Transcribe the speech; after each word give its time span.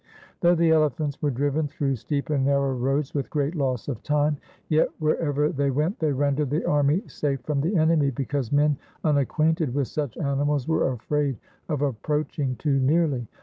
Though 0.39 0.55
the 0.55 0.71
elephants 0.71 1.21
were 1.21 1.29
driven 1.29 1.67
through 1.67 1.95
steep 1.95 2.31
and 2.31 2.43
narrow 2.43 2.73
roads 2.73 3.13
with 3.13 3.29
great 3.29 3.53
loss 3.53 3.87
of 3.87 4.01
time, 4.01 4.37
yet 4.67 4.89
wherever 4.97 5.49
they 5.49 5.69
went 5.69 5.99
they 5.99 6.11
rendered 6.11 6.49
the 6.49 6.65
army 6.67 7.03
safe 7.07 7.41
from 7.41 7.61
the 7.61 7.75
enemy, 7.75 8.09
because 8.09 8.51
men 8.51 8.77
unacquainted 9.03 9.75
with 9.75 9.89
such 9.89 10.17
ani 10.17 10.43
mals 10.43 10.67
were 10.67 10.91
afraid 10.91 11.37
of 11.69 11.83
approaching 11.83 12.55
too 12.55 12.79
nearly. 12.79 13.27